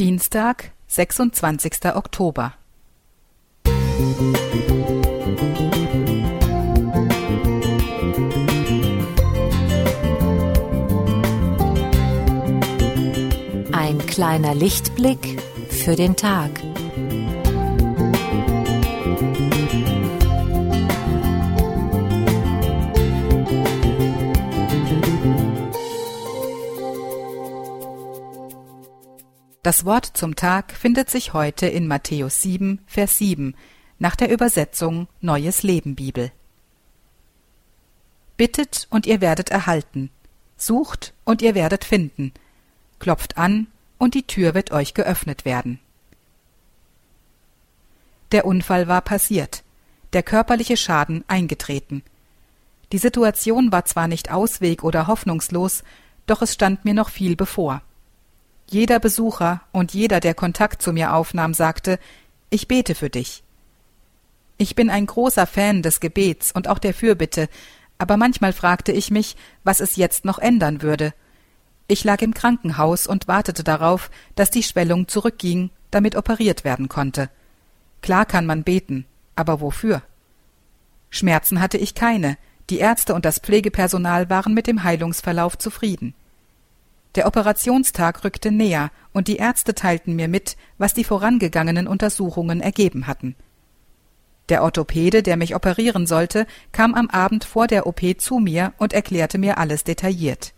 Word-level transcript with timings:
Dienstag, 0.00 0.72
sechsundzwanzigster 0.88 1.94
Oktober. 1.96 2.54
Ein 13.70 13.98
kleiner 14.08 14.56
Lichtblick 14.56 15.40
für 15.70 15.94
den 15.94 16.16
Tag. 16.16 16.50
Das 29.64 29.86
Wort 29.86 30.04
zum 30.04 30.36
Tag 30.36 30.72
findet 30.72 31.08
sich 31.08 31.32
heute 31.32 31.66
in 31.66 31.86
Matthäus 31.86 32.42
7, 32.42 32.80
Vers 32.86 33.16
7 33.16 33.54
nach 33.98 34.14
der 34.14 34.30
Übersetzung 34.30 35.08
Neues 35.22 35.62
Leben 35.62 35.94
Bibel. 35.94 36.32
Bittet 38.36 38.86
und 38.90 39.06
ihr 39.06 39.22
werdet 39.22 39.48
erhalten, 39.48 40.10
sucht 40.58 41.14
und 41.24 41.40
ihr 41.40 41.54
werdet 41.54 41.86
finden, 41.86 42.34
klopft 42.98 43.38
an 43.38 43.68
und 43.96 44.12
die 44.12 44.26
Tür 44.26 44.52
wird 44.52 44.70
euch 44.70 44.92
geöffnet 44.92 45.46
werden. 45.46 45.80
Der 48.32 48.44
Unfall 48.44 48.86
war 48.86 49.00
passiert, 49.00 49.62
der 50.12 50.22
körperliche 50.22 50.76
Schaden 50.76 51.24
eingetreten. 51.26 52.02
Die 52.92 52.98
Situation 52.98 53.72
war 53.72 53.86
zwar 53.86 54.08
nicht 54.08 54.30
ausweg 54.30 54.84
oder 54.84 55.06
hoffnungslos, 55.06 55.84
doch 56.26 56.42
es 56.42 56.52
stand 56.52 56.84
mir 56.84 56.92
noch 56.92 57.08
viel 57.08 57.34
bevor. 57.34 57.80
Jeder 58.74 58.98
Besucher 58.98 59.60
und 59.70 59.94
jeder, 59.94 60.18
der 60.18 60.34
Kontakt 60.34 60.82
zu 60.82 60.92
mir 60.92 61.14
aufnahm, 61.14 61.54
sagte, 61.54 62.00
ich 62.50 62.66
bete 62.66 62.96
für 62.96 63.08
dich. 63.08 63.44
Ich 64.58 64.74
bin 64.74 64.90
ein 64.90 65.06
großer 65.06 65.46
Fan 65.46 65.80
des 65.80 66.00
Gebets 66.00 66.50
und 66.50 66.66
auch 66.66 66.80
der 66.80 66.92
Fürbitte, 66.92 67.48
aber 67.98 68.16
manchmal 68.16 68.52
fragte 68.52 68.90
ich 68.90 69.12
mich, 69.12 69.36
was 69.62 69.78
es 69.78 69.94
jetzt 69.94 70.24
noch 70.24 70.40
ändern 70.40 70.82
würde. 70.82 71.14
Ich 71.86 72.02
lag 72.02 72.20
im 72.20 72.34
Krankenhaus 72.34 73.06
und 73.06 73.28
wartete 73.28 73.62
darauf, 73.62 74.10
dass 74.34 74.50
die 74.50 74.64
Schwellung 74.64 75.06
zurückging, 75.06 75.70
damit 75.92 76.16
operiert 76.16 76.64
werden 76.64 76.88
konnte. 76.88 77.30
Klar 78.02 78.26
kann 78.26 78.44
man 78.44 78.64
beten, 78.64 79.06
aber 79.36 79.60
wofür? 79.60 80.02
Schmerzen 81.10 81.60
hatte 81.60 81.78
ich 81.78 81.94
keine, 81.94 82.36
die 82.70 82.78
Ärzte 82.78 83.14
und 83.14 83.24
das 83.24 83.38
Pflegepersonal 83.38 84.30
waren 84.30 84.52
mit 84.52 84.66
dem 84.66 84.82
Heilungsverlauf 84.82 85.58
zufrieden. 85.58 86.12
Der 87.14 87.28
Operationstag 87.28 88.24
rückte 88.24 88.50
näher, 88.50 88.90
und 89.12 89.28
die 89.28 89.36
Ärzte 89.36 89.74
teilten 89.74 90.16
mir 90.16 90.26
mit, 90.26 90.56
was 90.78 90.94
die 90.94 91.04
vorangegangenen 91.04 91.86
Untersuchungen 91.86 92.60
ergeben 92.60 93.06
hatten. 93.06 93.36
Der 94.48 94.62
Orthopäde, 94.62 95.22
der 95.22 95.36
mich 95.36 95.54
operieren 95.54 96.06
sollte, 96.06 96.46
kam 96.72 96.94
am 96.94 97.08
Abend 97.08 97.44
vor 97.44 97.66
der 97.66 97.86
OP 97.86 98.00
zu 98.18 98.38
mir 98.38 98.74
und 98.78 98.92
erklärte 98.92 99.38
mir 99.38 99.58
alles 99.58 99.84
detailliert. 99.84 100.52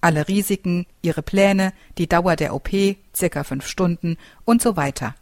Alle 0.00 0.26
Risiken, 0.28 0.86
ihre 1.02 1.22
Pläne, 1.22 1.72
die 1.98 2.08
Dauer 2.08 2.36
der 2.36 2.54
OP, 2.54 2.70
circa 3.14 3.44
fünf 3.44 3.66
Stunden 3.66 4.16
und 4.44 4.62
so 4.62 4.76
weiter. 4.76 5.14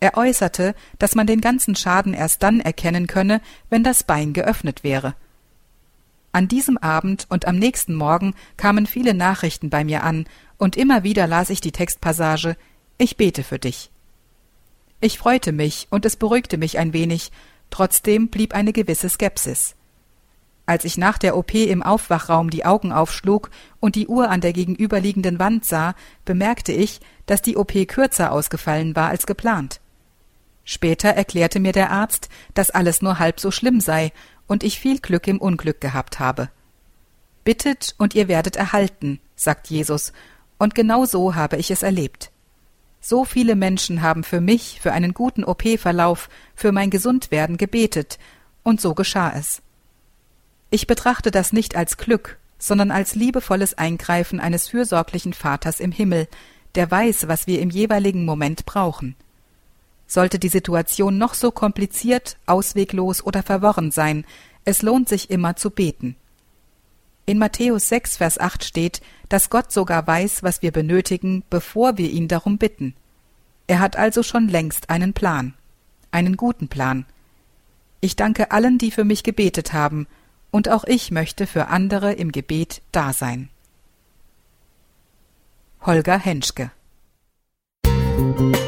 Er 0.00 0.16
äußerte, 0.16 0.74
dass 0.98 1.14
man 1.14 1.26
den 1.26 1.40
ganzen 1.40 1.76
Schaden 1.76 2.14
erst 2.14 2.42
dann 2.42 2.60
erkennen 2.60 3.06
könne, 3.06 3.40
wenn 3.68 3.84
das 3.84 4.02
Bein 4.02 4.32
geöffnet 4.32 4.82
wäre 4.82 5.14
an 6.32 6.48
diesem 6.48 6.78
Abend 6.78 7.26
und 7.28 7.46
am 7.46 7.56
nächsten 7.56 7.94
Morgen 7.94 8.34
kamen 8.56 8.86
viele 8.86 9.14
Nachrichten 9.14 9.70
bei 9.70 9.84
mir 9.84 10.04
an, 10.04 10.26
und 10.58 10.76
immer 10.76 11.02
wieder 11.04 11.26
las 11.26 11.50
ich 11.50 11.60
die 11.60 11.72
Textpassage 11.72 12.56
Ich 12.98 13.16
bete 13.16 13.42
für 13.42 13.58
dich. 13.58 13.90
Ich 15.00 15.18
freute 15.18 15.52
mich, 15.52 15.88
und 15.90 16.04
es 16.04 16.16
beruhigte 16.16 16.58
mich 16.58 16.78
ein 16.78 16.92
wenig, 16.92 17.32
trotzdem 17.70 18.28
blieb 18.28 18.54
eine 18.54 18.72
gewisse 18.72 19.08
Skepsis. 19.08 19.74
Als 20.66 20.84
ich 20.84 20.98
nach 20.98 21.18
der 21.18 21.36
OP 21.36 21.54
im 21.54 21.82
Aufwachraum 21.82 22.50
die 22.50 22.64
Augen 22.64 22.92
aufschlug 22.92 23.50
und 23.80 23.96
die 23.96 24.06
Uhr 24.06 24.28
an 24.28 24.40
der 24.40 24.52
gegenüberliegenden 24.52 25.38
Wand 25.40 25.64
sah, 25.64 25.94
bemerkte 26.24 26.72
ich, 26.72 27.00
dass 27.26 27.42
die 27.42 27.56
OP 27.56 27.72
kürzer 27.88 28.30
ausgefallen 28.30 28.94
war 28.94 29.08
als 29.08 29.26
geplant. 29.26 29.80
Später 30.62 31.08
erklärte 31.08 31.58
mir 31.58 31.72
der 31.72 31.90
Arzt, 31.90 32.28
dass 32.54 32.70
alles 32.70 33.02
nur 33.02 33.18
halb 33.18 33.40
so 33.40 33.50
schlimm 33.50 33.80
sei 33.80 34.12
und 34.50 34.64
ich 34.64 34.80
viel 34.80 34.98
Glück 34.98 35.28
im 35.28 35.40
Unglück 35.40 35.80
gehabt 35.80 36.18
habe. 36.18 36.50
Bittet 37.44 37.94
und 37.98 38.16
ihr 38.16 38.26
werdet 38.26 38.56
erhalten, 38.56 39.20
sagt 39.36 39.70
Jesus, 39.70 40.12
und 40.58 40.74
genau 40.74 41.04
so 41.04 41.36
habe 41.36 41.56
ich 41.56 41.70
es 41.70 41.84
erlebt. 41.84 42.32
So 43.00 43.24
viele 43.24 43.54
Menschen 43.54 44.02
haben 44.02 44.24
für 44.24 44.40
mich, 44.40 44.80
für 44.82 44.90
einen 44.90 45.14
guten 45.14 45.44
OP-Verlauf, 45.44 46.28
für 46.56 46.72
mein 46.72 46.90
Gesundwerden 46.90 47.58
gebetet, 47.58 48.18
und 48.64 48.80
so 48.80 48.92
geschah 48.92 49.32
es. 49.36 49.62
Ich 50.68 50.88
betrachte 50.88 51.30
das 51.30 51.52
nicht 51.52 51.76
als 51.76 51.96
Glück, 51.96 52.36
sondern 52.58 52.90
als 52.90 53.14
liebevolles 53.14 53.78
Eingreifen 53.78 54.40
eines 54.40 54.66
fürsorglichen 54.66 55.32
Vaters 55.32 55.78
im 55.78 55.92
Himmel, 55.92 56.26
der 56.74 56.90
weiß, 56.90 57.28
was 57.28 57.46
wir 57.46 57.60
im 57.60 57.70
jeweiligen 57.70 58.24
Moment 58.24 58.66
brauchen. 58.66 59.14
Sollte 60.10 60.40
die 60.40 60.48
Situation 60.48 61.18
noch 61.18 61.34
so 61.34 61.52
kompliziert, 61.52 62.36
ausweglos 62.44 63.22
oder 63.22 63.44
verworren 63.44 63.92
sein, 63.92 64.24
es 64.64 64.82
lohnt 64.82 65.08
sich 65.08 65.30
immer 65.30 65.54
zu 65.54 65.70
beten. 65.70 66.16
In 67.26 67.38
Matthäus 67.38 67.88
6, 67.90 68.16
Vers 68.16 68.40
8 68.40 68.64
steht, 68.64 69.02
dass 69.28 69.50
Gott 69.50 69.70
sogar 69.70 70.04
weiß, 70.04 70.42
was 70.42 70.62
wir 70.62 70.72
benötigen, 70.72 71.44
bevor 71.48 71.96
wir 71.96 72.10
ihn 72.10 72.26
darum 72.26 72.58
bitten. 72.58 72.96
Er 73.68 73.78
hat 73.78 73.94
also 73.94 74.24
schon 74.24 74.48
längst 74.48 74.90
einen 74.90 75.12
Plan. 75.12 75.54
Einen 76.10 76.36
guten 76.36 76.66
Plan. 76.66 77.06
Ich 78.00 78.16
danke 78.16 78.50
allen, 78.50 78.78
die 78.78 78.90
für 78.90 79.04
mich 79.04 79.22
gebetet 79.22 79.72
haben, 79.72 80.08
und 80.50 80.68
auch 80.68 80.82
ich 80.82 81.12
möchte 81.12 81.46
für 81.46 81.68
andere 81.68 82.14
im 82.14 82.32
Gebet 82.32 82.82
da 82.90 83.12
sein. 83.12 83.48
Holger 85.82 86.18
Henschke 86.18 86.72
Musik 87.86 88.59